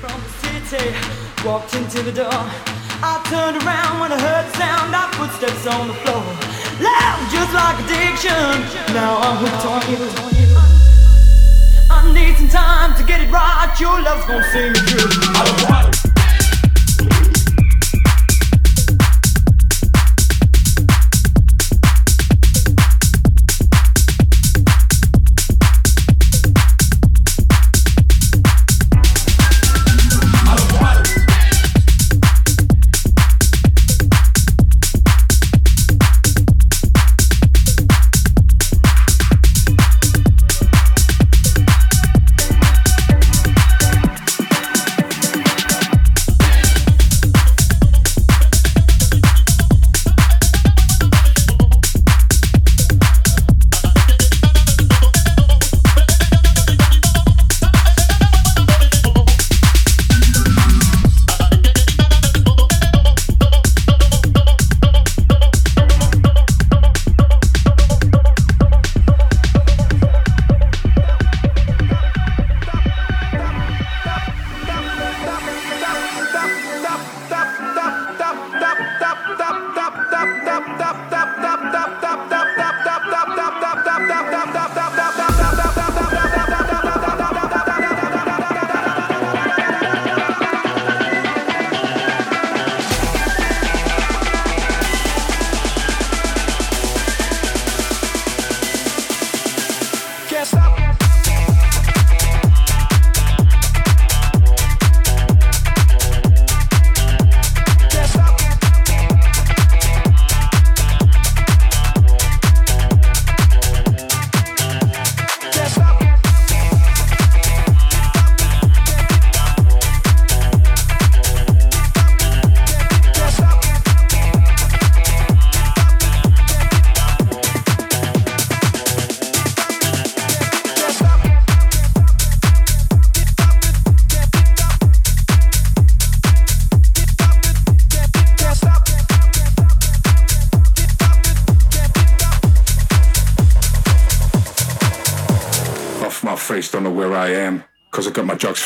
[0.00, 0.28] From the
[0.70, 0.94] city,
[1.44, 2.30] walked into the door.
[2.30, 6.22] I turned around when I heard the sound of footsteps on the floor.
[6.78, 8.94] Loud, just like addiction.
[8.94, 9.98] Now I'm hooked on you.
[11.90, 13.74] I need some time to get it right.
[13.80, 15.97] Your love's gonna see me through.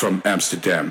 [0.02, 0.90] From Amsterdam.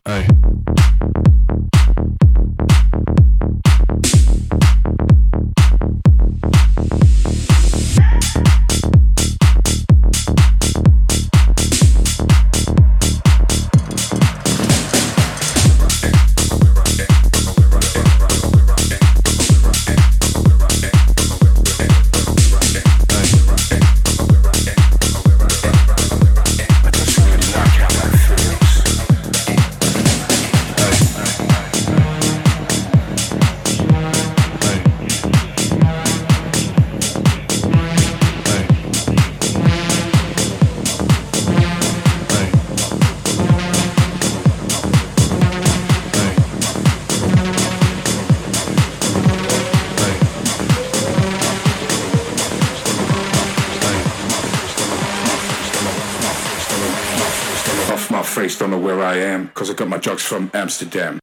[60.02, 61.21] Drugs from Amsterdam.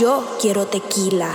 [0.00, 1.30] Yo quiero tequila.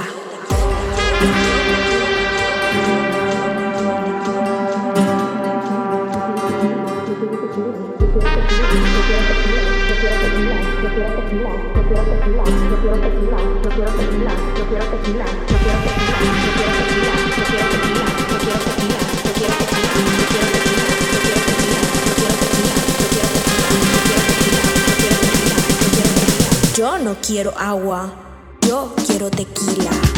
[26.76, 28.35] Yo no quiero agua.
[28.68, 30.15] Yo quiero tequila.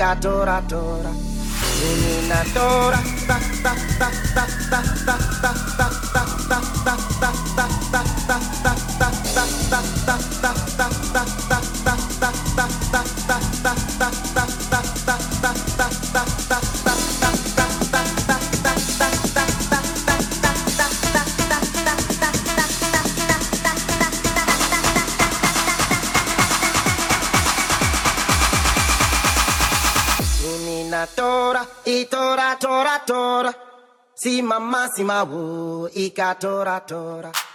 [0.00, 1.10] Adora, adora, tora.
[1.80, 3.00] Menina tora.
[3.26, 5.87] Ta ta ta ta ta ta ta ta.
[34.20, 37.30] Si mama si ma wo ikatora tora.
[37.30, 37.47] tora.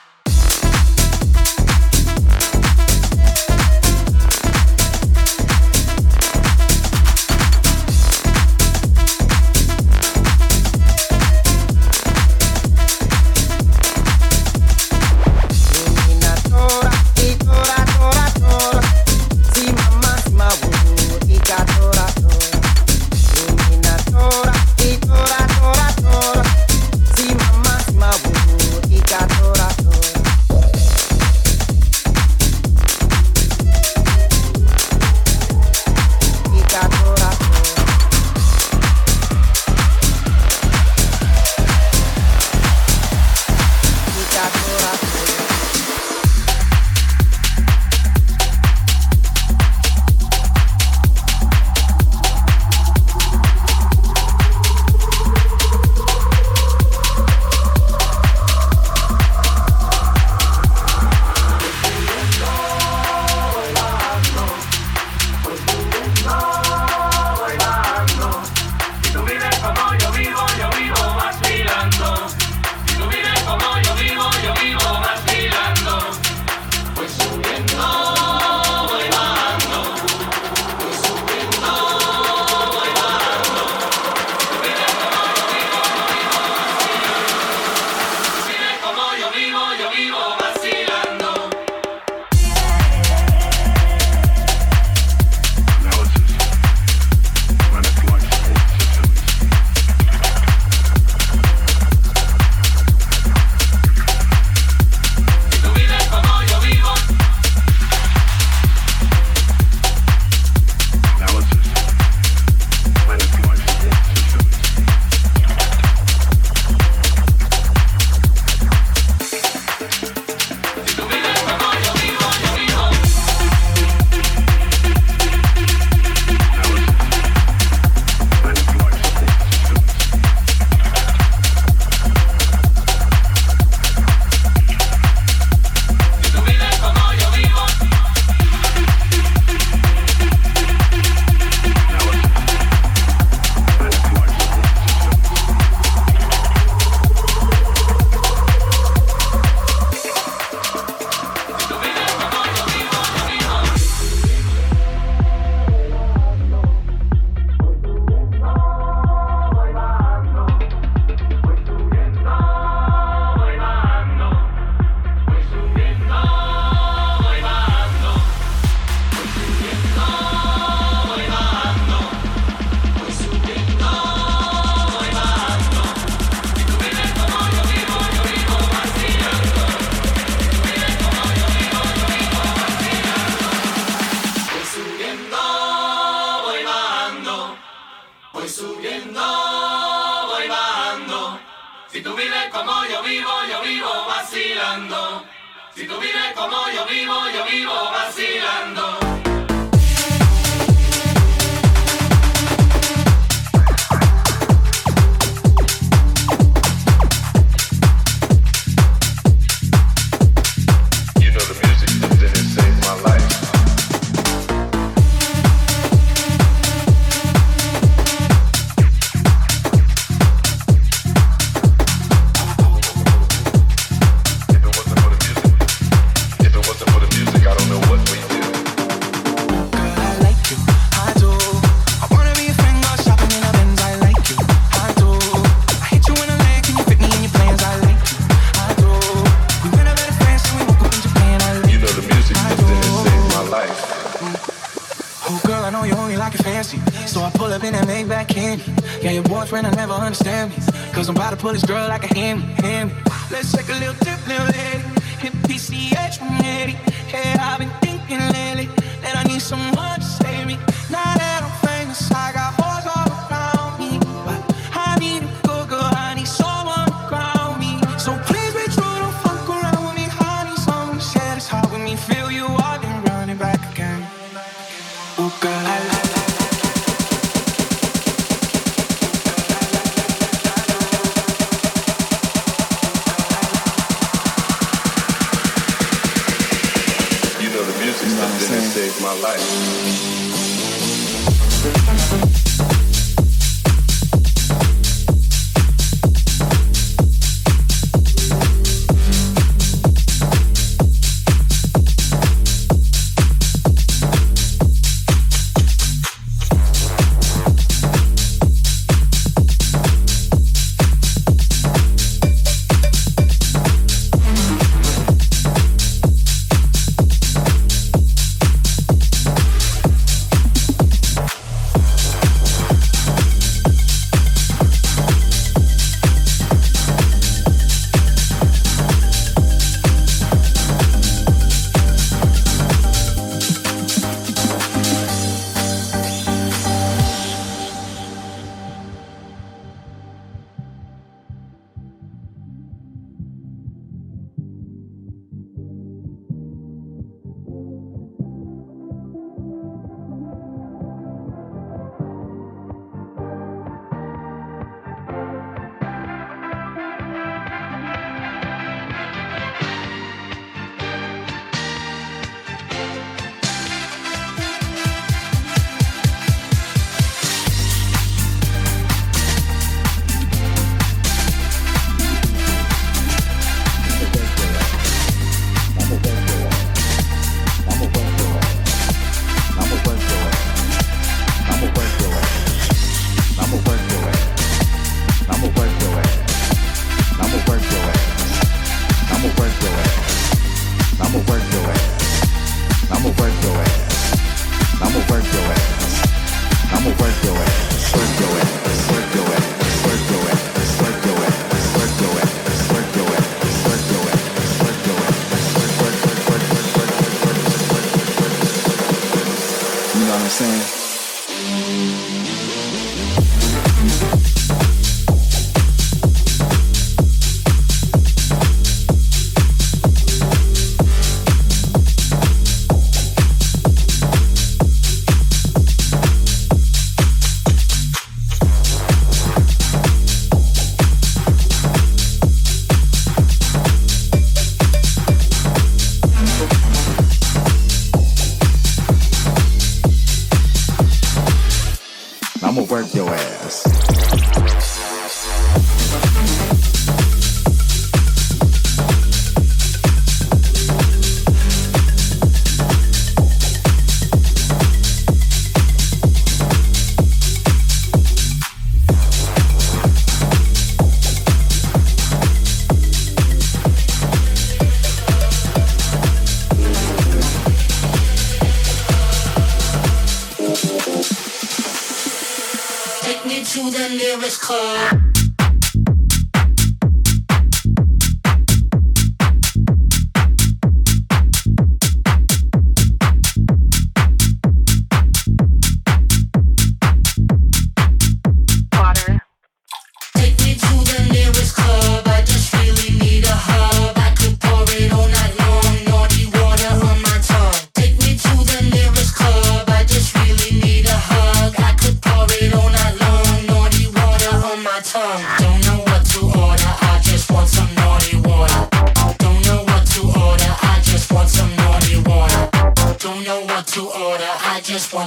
[251.43, 251.91] 20s, girl,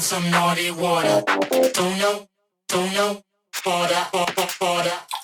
[0.07, 1.21] some naughty water.
[1.27, 2.29] Don't know,
[2.69, 3.23] don't know,
[3.66, 5.15] water, water, water.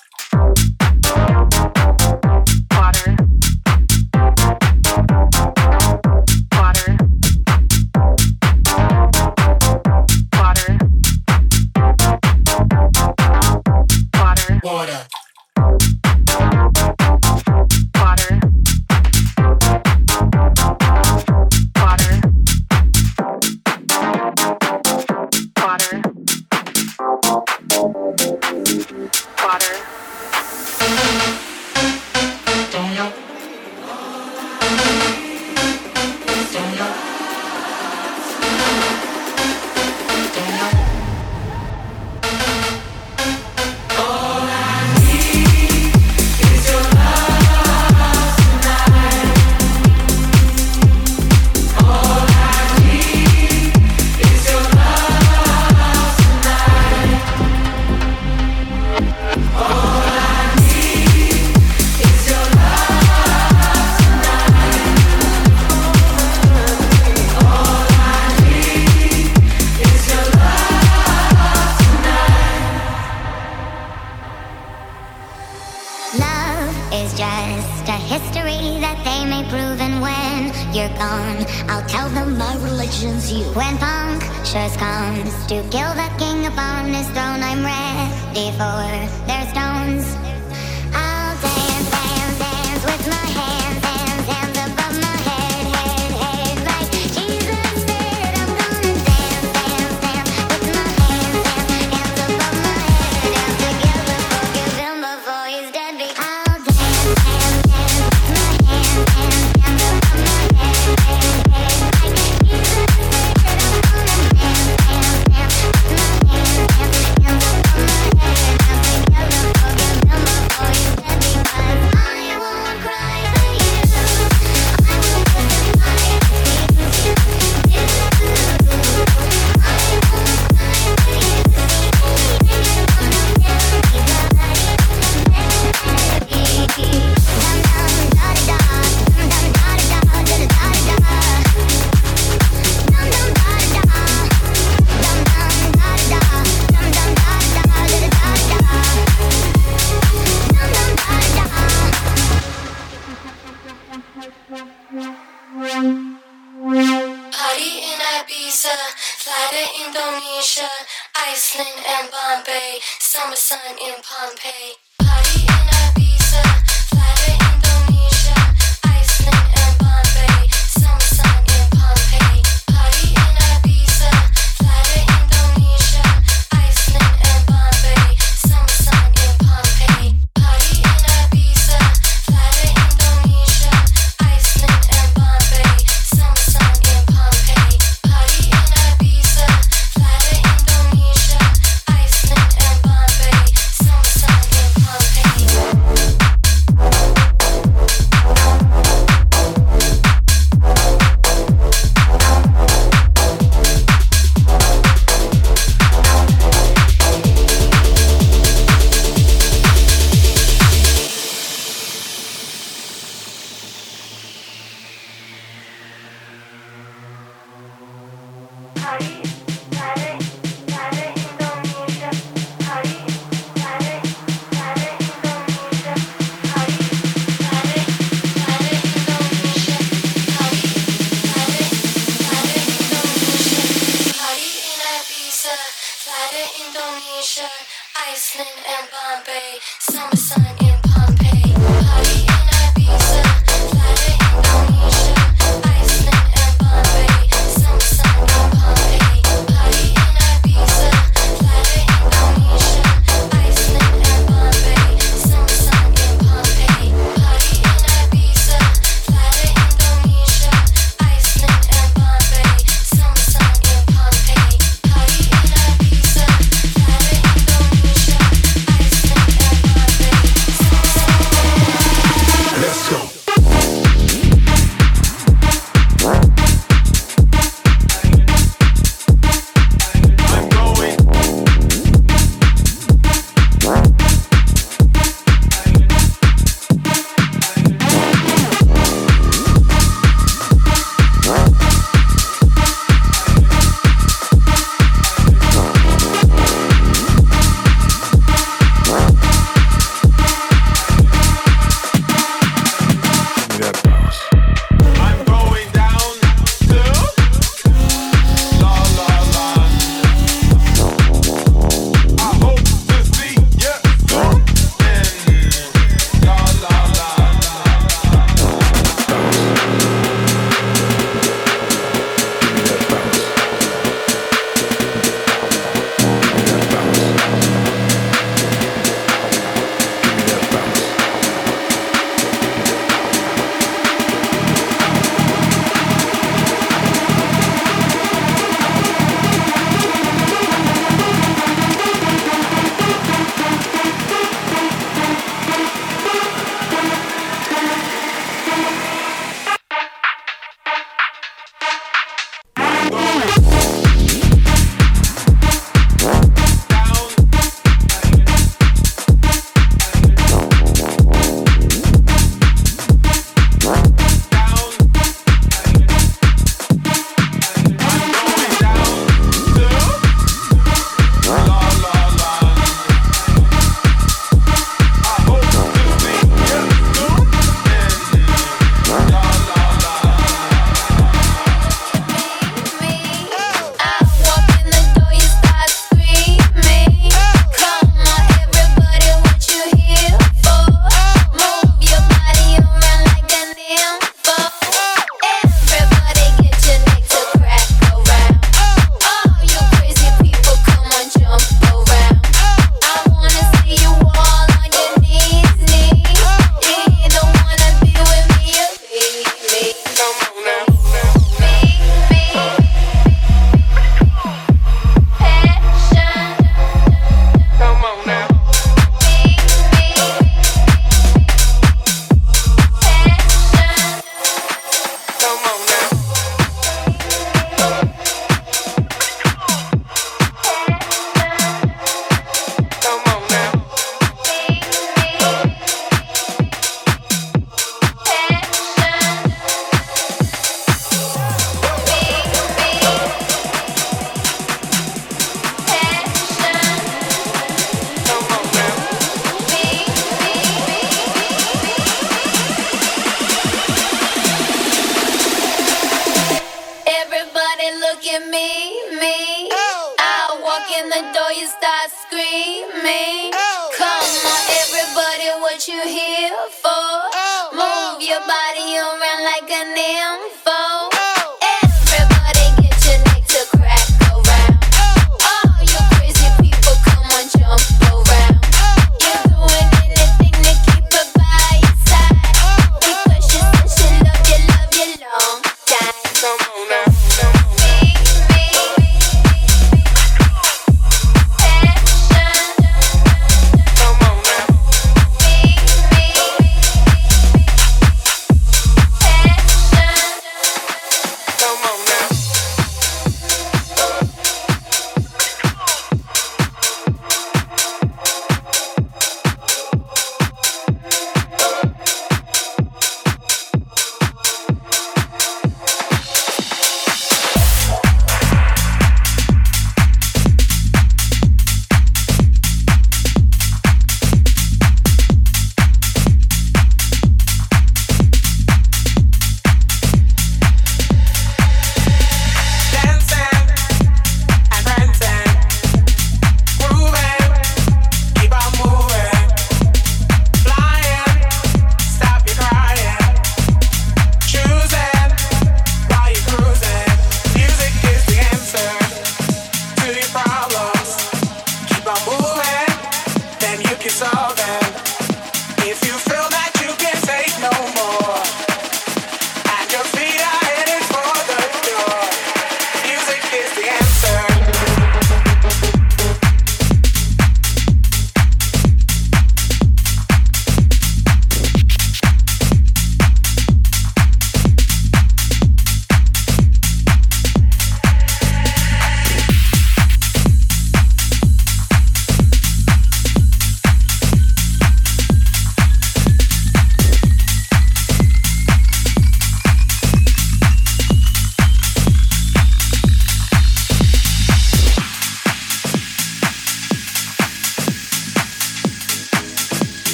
[83.13, 87.43] you When punctures just comes to kill the king upon his throne.
[87.43, 90.32] I'm ready for their stones.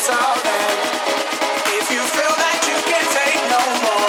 [0.00, 1.78] it's all there.
[1.78, 3.99] If you feel that you can't take no more.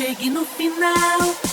[0.00, 1.49] Chegue no final.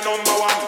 [0.00, 0.67] Motherfucking beat go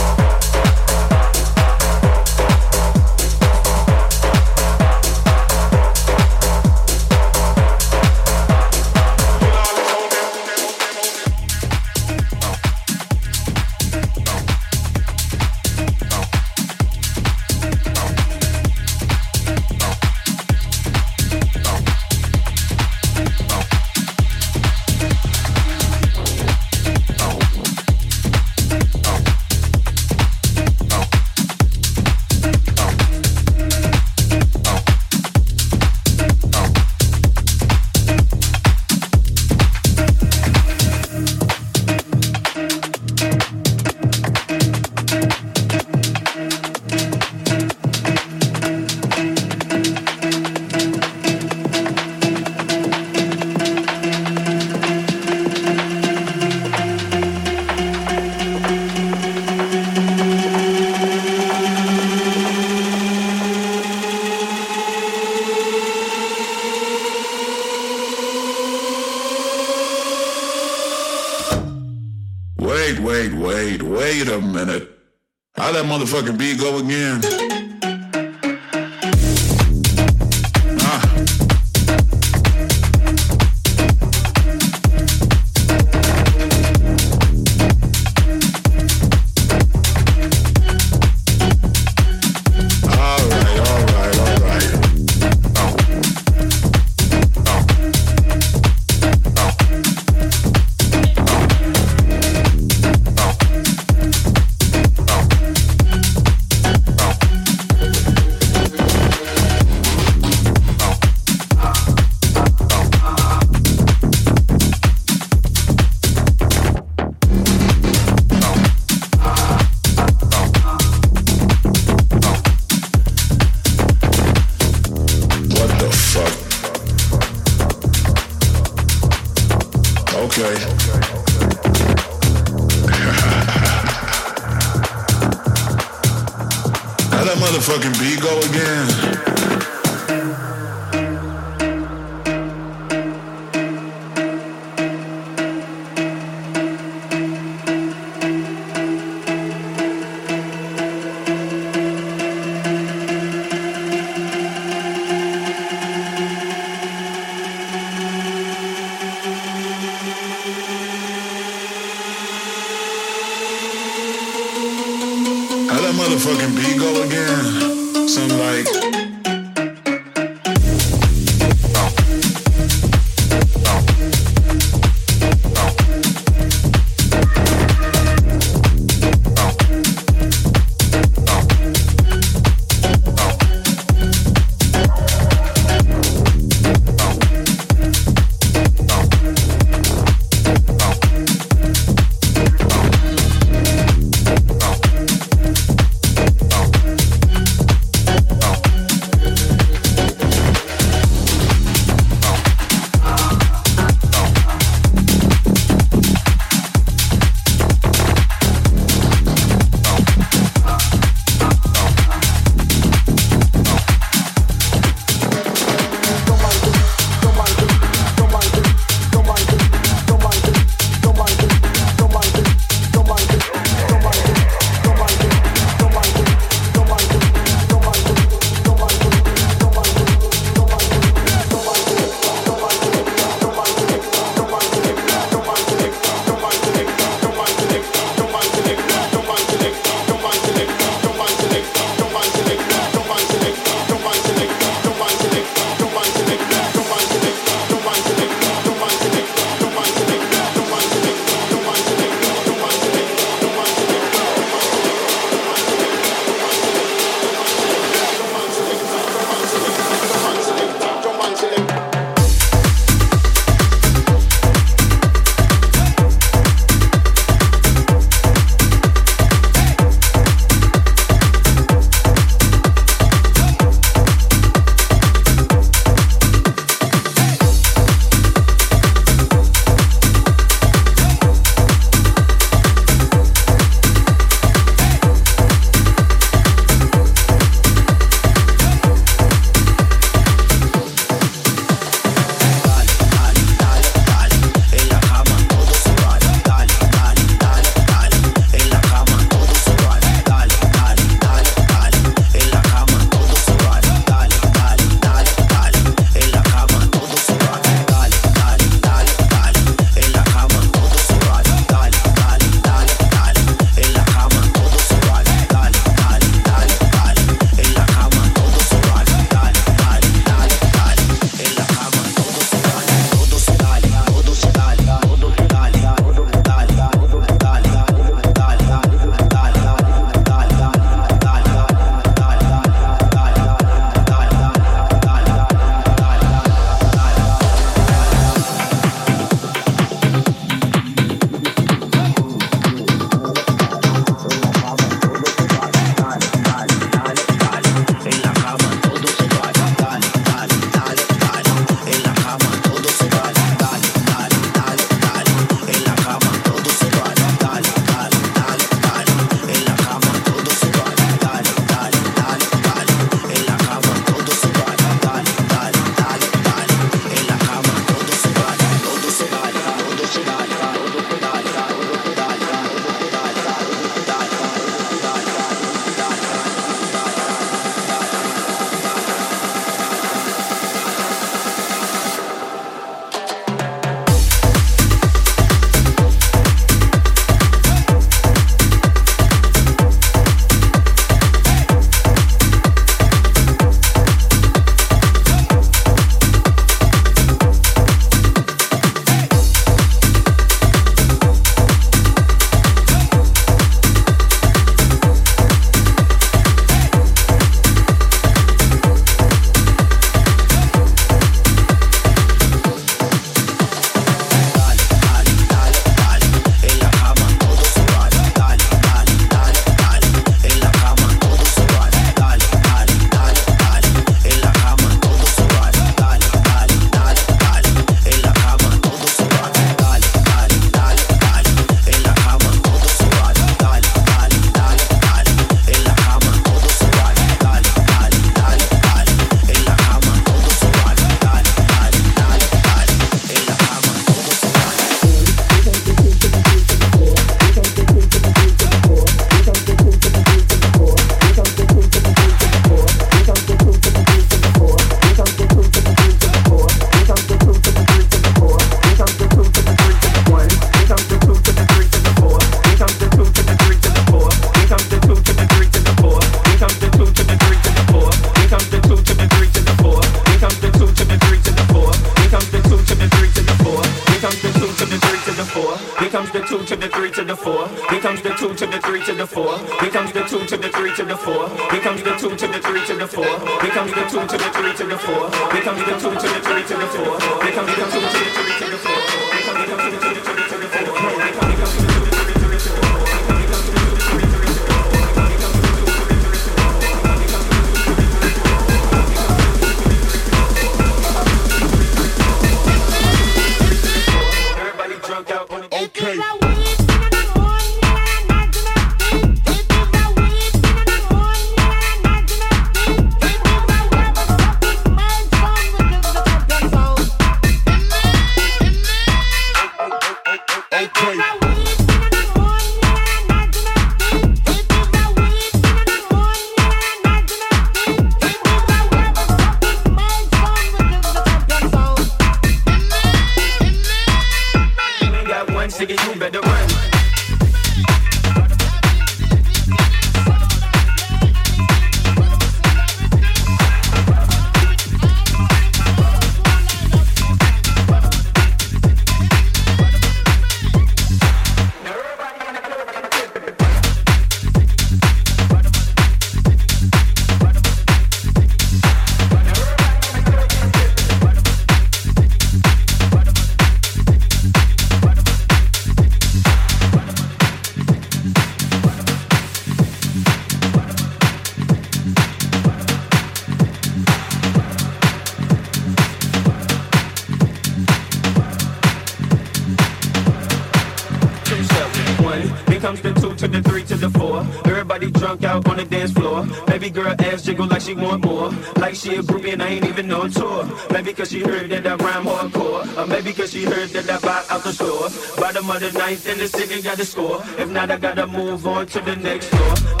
[591.21, 592.97] cause she heard that I rhyme hardcore.
[592.97, 595.07] Or maybe cause she heard that I buy out the store.
[595.37, 597.43] Bottom of the ninth and the city got the score.
[597.59, 600.00] If not, I gotta move on to the next door.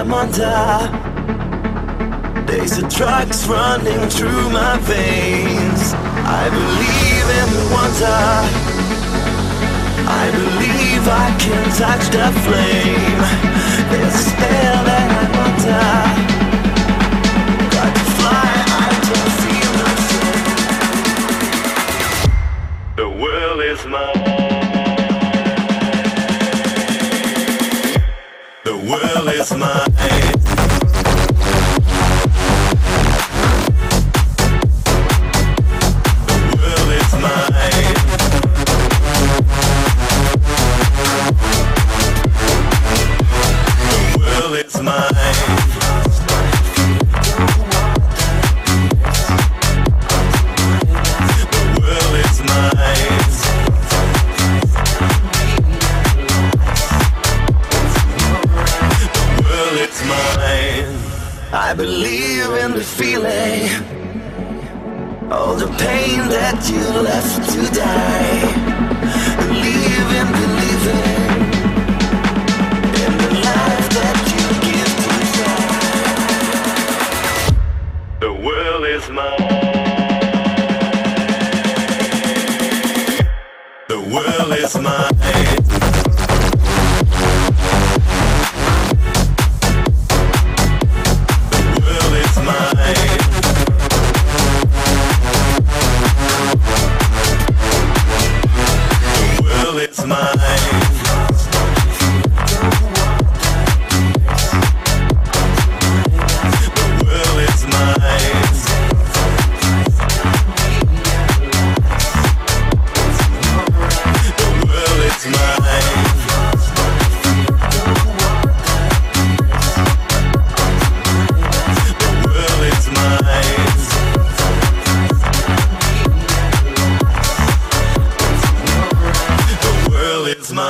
[0.00, 0.88] I'm under.
[2.46, 5.92] There's a drugs running through my veins.
[5.92, 8.20] I believe in the wonder.
[10.08, 13.20] I believe I can touch the flame.
[13.90, 16.39] There's a spell that I'm under.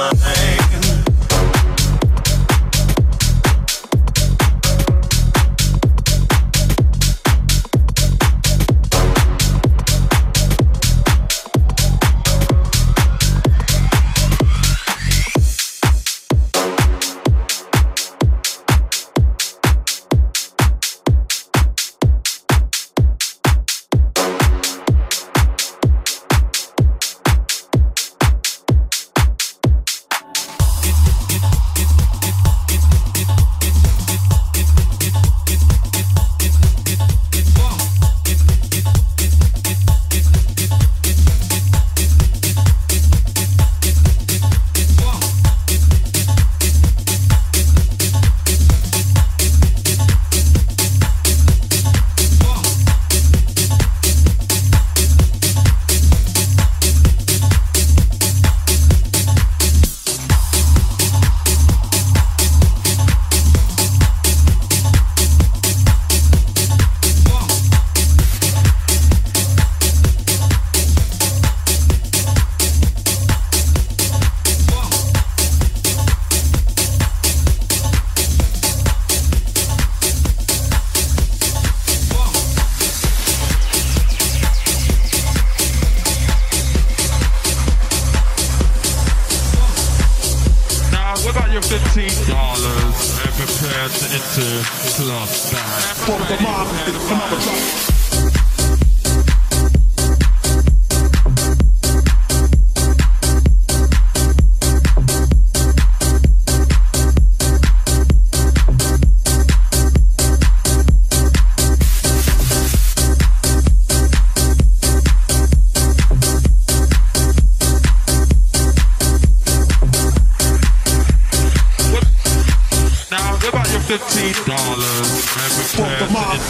[0.09, 0.60] time.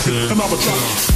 [0.03, 1.10] Fifteen dollars